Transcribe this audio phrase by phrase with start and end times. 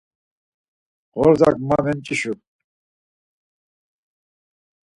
[1.13, 2.33] Xordzak ma memç̌işu.